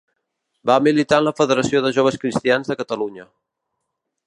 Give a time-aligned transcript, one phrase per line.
[0.69, 3.29] Va militar en la Federació de Joves Cristians de Catalunya.